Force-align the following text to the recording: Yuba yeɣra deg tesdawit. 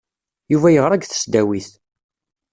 Yuba 0.51 0.69
yeɣra 0.71 0.97
deg 0.97 1.05
tesdawit. 1.05 1.69